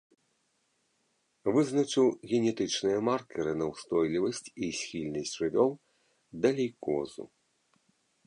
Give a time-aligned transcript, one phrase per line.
[1.57, 5.71] Вызначыў генетычныя маркеры на ўстойлівасць і схільнасць жывёл
[6.47, 7.23] да лейкозу.